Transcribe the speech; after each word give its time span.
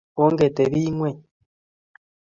ongetebii 0.23 0.87
ing'weny 0.91 1.19